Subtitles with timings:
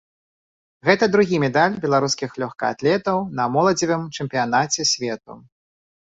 [0.87, 5.41] Гэта другі медаль беларускіх лёгкаатлетаў на моладзевым чэмпіянаце свету.